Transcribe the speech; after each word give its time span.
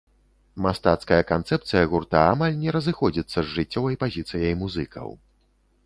Мастацкая 0.65 1.19
канцэпцыя 1.31 1.83
гурта 1.93 2.19
амаль 2.31 2.57
не 2.63 2.75
разыходзіцца 2.79 3.37
з 3.41 3.47
жыццёвай 3.55 3.95
пазіцыяй 4.07 4.53
музыкаў. 4.65 5.07